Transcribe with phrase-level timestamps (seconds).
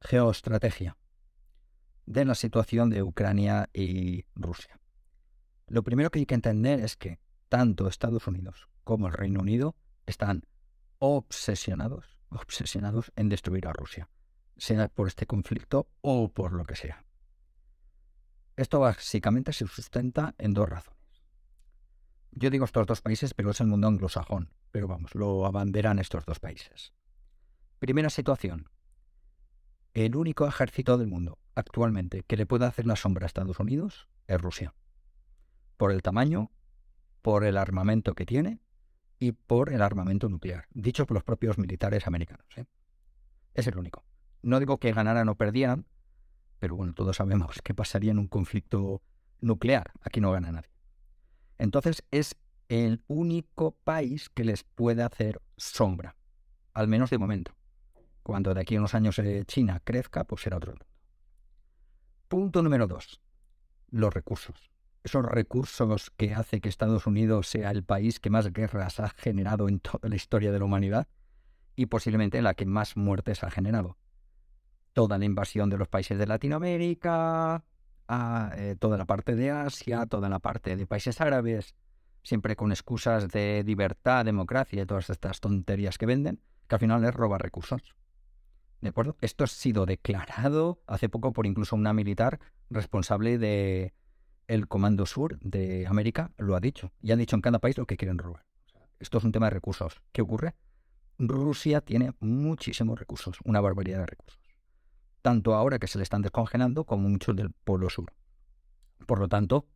[0.00, 0.96] Geoestrategia
[2.06, 4.80] de la situación de Ucrania y Rusia.
[5.66, 7.18] Lo primero que hay que entender es que
[7.48, 10.44] tanto Estados Unidos como el Reino Unido están
[10.98, 14.08] obsesionados, obsesionados en destruir a Rusia,
[14.56, 17.04] sea por este conflicto o por lo que sea.
[18.56, 20.98] Esto básicamente se sustenta en dos razones.
[22.32, 26.24] Yo digo estos dos países, pero es el mundo anglosajón, pero vamos, lo abanderan estos
[26.24, 26.92] dos países.
[27.78, 28.68] Primera situación.
[29.94, 34.08] El único ejército del mundo actualmente que le puede hacer la sombra a Estados Unidos
[34.26, 34.74] es Rusia.
[35.76, 36.52] Por el tamaño,
[37.22, 38.60] por el armamento que tiene
[39.18, 42.46] y por el armamento nuclear, dicho por los propios militares americanos.
[42.56, 42.66] ¿eh?
[43.54, 44.04] Es el único.
[44.42, 45.86] No digo que ganaran o perdieran,
[46.58, 49.02] pero bueno, todos sabemos qué pasaría en un conflicto
[49.40, 49.92] nuclear.
[50.02, 50.70] Aquí no gana nadie.
[51.58, 52.36] Entonces es
[52.68, 56.14] el único país que les puede hacer sombra,
[56.72, 57.57] al menos de momento.
[58.28, 60.74] Cuando de aquí a unos años eh, China crezca, pues será otro.
[62.28, 63.22] Punto número dos,
[63.88, 64.70] los recursos
[65.02, 69.66] esos recursos que hace que Estados Unidos sea el país que más guerras ha generado
[69.66, 71.08] en toda la historia de la humanidad
[71.76, 73.96] y posiblemente la que más muertes ha generado.
[74.92, 77.64] Toda la invasión de los países de Latinoamérica,
[78.56, 81.74] eh, toda la parte de Asia, toda la parte de países árabes,
[82.22, 87.02] siempre con excusas de libertad, democracia y todas estas tonterías que venden, que al final
[87.06, 87.96] es robar recursos.
[88.80, 89.16] ¿De acuerdo?
[89.20, 92.38] Esto ha sido declarado hace poco por incluso una militar
[92.70, 93.92] responsable de,
[94.48, 96.90] el Comando Sur de América lo ha dicho.
[97.00, 98.44] Y han dicho en cada país lo que quieren robar.
[98.98, 100.00] Esto es un tema de recursos.
[100.10, 100.56] ¿Qué ocurre?
[101.18, 104.40] Rusia tiene muchísimos recursos, una barbaridad de recursos.
[105.22, 108.12] Tanto ahora que se le están descongelando como muchos del Polo Sur.
[109.06, 109.66] Por lo tanto,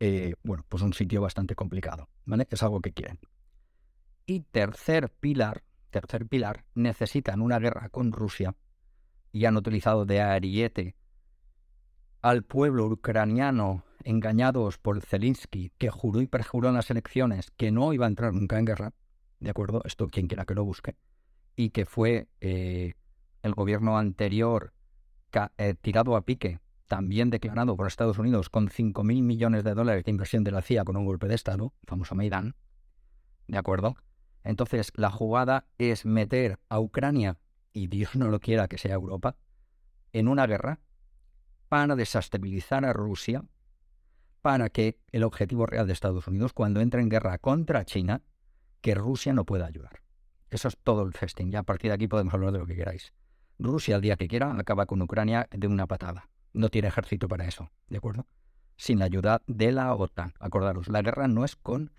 [0.00, 2.08] eh, bueno, pues un sitio bastante complicado.
[2.24, 2.46] ¿vale?
[2.50, 3.18] Es algo que quieren.
[4.26, 5.64] Y tercer pilar,
[5.94, 8.56] tercer pilar, necesitan una guerra con Rusia
[9.30, 10.96] y han utilizado de ariete
[12.20, 17.92] al pueblo ucraniano engañados por Zelensky, que juró y perjuró en las elecciones que no
[17.92, 18.92] iba a entrar nunca en guerra,
[19.38, 19.82] ¿de acuerdo?
[19.84, 20.96] Esto quien quiera que lo busque,
[21.54, 22.94] y que fue eh,
[23.42, 24.72] el gobierno anterior
[25.58, 30.10] eh, tirado a pique, también declarado por Estados Unidos con 5.000 millones de dólares de
[30.10, 32.56] inversión de la CIA con un golpe de Estado, famoso Maidán,
[33.46, 33.96] ¿de acuerdo?
[34.44, 37.38] Entonces, la jugada es meter a Ucrania,
[37.72, 39.36] y Dios no lo quiera que sea Europa,
[40.12, 40.80] en una guerra
[41.68, 43.44] para desestabilizar a Rusia,
[44.42, 48.22] para que el objetivo real de Estados Unidos, cuando entre en guerra contra China,
[48.82, 50.02] que Rusia no pueda ayudar.
[50.50, 51.50] Eso es todo el festín.
[51.50, 53.14] Ya a partir de aquí podemos hablar de lo que queráis.
[53.58, 56.28] Rusia, al día que quiera, acaba con Ucrania de una patada.
[56.52, 58.26] No tiene ejército para eso, ¿de acuerdo?
[58.76, 60.34] Sin la ayuda de la OTAN.
[60.38, 61.92] Acordaros, la guerra no es con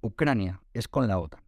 [0.00, 1.47] Ucrania, es con la OTAN.